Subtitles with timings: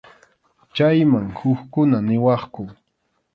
[0.75, 2.63] Chayman hukkuna niwaqku.